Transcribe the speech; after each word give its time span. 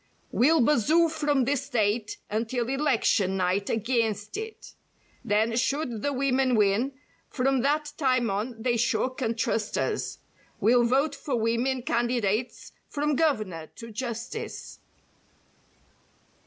We'll 0.31 0.61
"bazoo" 0.61 1.09
from 1.09 1.45
this 1.45 1.69
date 1.69 2.17
until 2.31 2.69
election 2.69 3.37
night 3.37 3.67
"aginst" 3.67 4.35
it. 4.35 4.73
Then, 5.23 5.55
should 5.55 6.01
the 6.01 6.11
women 6.11 6.55
win, 6.55 6.93
from 7.29 7.61
that 7.61 7.91
time 7.97 8.31
on 8.31 8.59
they 8.59 8.77
sure 8.77 9.11
can 9.11 9.35
trust 9.35 9.77
us, 9.77 10.17
We'll 10.59 10.85
vote 10.85 11.13
for 11.13 11.35
women 11.35 11.83
candidates 11.83 12.71
from 12.89 13.15
Governor 13.15 13.67
to 13.75 13.91
Justice. 13.91 14.79